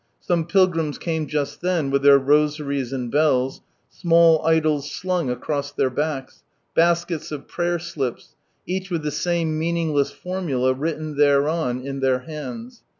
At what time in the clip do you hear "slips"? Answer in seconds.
7.77-8.33